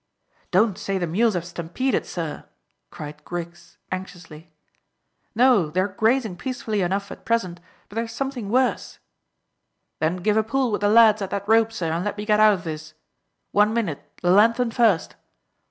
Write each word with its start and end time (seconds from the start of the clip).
"Don't 0.49 0.79
say 0.79 0.97
the 0.97 1.05
mules 1.05 1.35
have 1.35 1.45
stampeded, 1.45 2.07
sir?" 2.07 2.45
cried 2.89 3.23
Griggs 3.23 3.77
anxiously. 3.91 4.51
"No; 5.35 5.69
they're 5.69 5.89
grazing 5.89 6.37
peacefully 6.37 6.81
enough 6.81 7.11
at 7.11 7.23
present, 7.23 7.61
but 7.87 7.97
there's 7.97 8.11
something 8.11 8.49
worse." 8.49 8.97
"Then 9.99 10.15
give 10.17 10.37
a 10.37 10.43
pull 10.43 10.71
with 10.71 10.81
the 10.81 10.89
lads 10.89 11.21
at 11.21 11.29
that 11.29 11.47
rope, 11.47 11.71
sir, 11.71 11.91
and 11.91 12.03
let 12.03 12.17
me 12.17 12.25
get 12.25 12.39
out 12.39 12.53
of 12.55 12.63
this. 12.63 12.95
One 13.51 13.75
minute; 13.75 14.01
the 14.23 14.31
lanthorn 14.31 14.71
first." 14.71 15.15